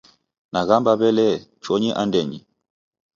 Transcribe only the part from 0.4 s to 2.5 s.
Naghamba w'elee, chonyi andenyi!